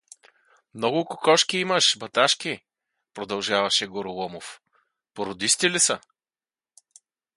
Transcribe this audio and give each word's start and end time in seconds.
—Много 0.73 1.05
кокошки 1.05 1.57
имаш, 1.57 1.97
Баташки— 1.99 2.63
продължаваше 3.13 3.87
Гороломов.— 3.87 4.61
Породисти 5.13 5.69
ли 5.69 5.79
са? 5.79 5.99